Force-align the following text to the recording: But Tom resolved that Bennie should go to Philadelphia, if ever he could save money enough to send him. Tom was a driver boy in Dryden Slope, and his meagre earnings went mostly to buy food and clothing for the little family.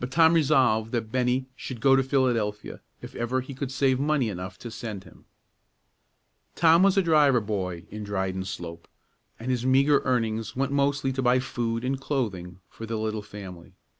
But 0.00 0.10
Tom 0.10 0.34
resolved 0.34 0.90
that 0.90 1.12
Bennie 1.12 1.46
should 1.54 1.80
go 1.80 1.94
to 1.94 2.02
Philadelphia, 2.02 2.80
if 3.00 3.14
ever 3.14 3.40
he 3.40 3.54
could 3.54 3.70
save 3.70 4.00
money 4.00 4.28
enough 4.30 4.58
to 4.58 4.68
send 4.68 5.04
him. 5.04 5.26
Tom 6.56 6.82
was 6.82 6.96
a 6.98 7.02
driver 7.02 7.40
boy 7.40 7.84
in 7.88 8.02
Dryden 8.02 8.44
Slope, 8.44 8.88
and 9.38 9.52
his 9.52 9.64
meagre 9.64 10.00
earnings 10.04 10.56
went 10.56 10.72
mostly 10.72 11.12
to 11.12 11.22
buy 11.22 11.38
food 11.38 11.84
and 11.84 12.00
clothing 12.00 12.58
for 12.68 12.84
the 12.84 12.96
little 12.96 13.22
family. 13.22 13.74